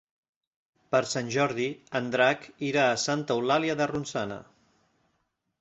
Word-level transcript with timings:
Per 0.95 1.01
Sant 1.11 1.29
Jordi 1.35 1.67
en 2.01 2.09
Drac 2.17 2.49
irà 2.71 2.89
a 2.89 2.97
Santa 3.05 3.39
Eulàlia 3.39 3.79
de 3.83 3.89
Ronçana. 3.93 4.43